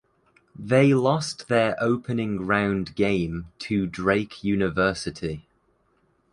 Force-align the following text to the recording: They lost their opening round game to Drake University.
They 0.57 0.95
lost 0.95 1.47
their 1.47 1.75
opening 1.79 2.43
round 2.47 2.95
game 2.95 3.49
to 3.59 3.85
Drake 3.85 4.43
University. 4.43 5.45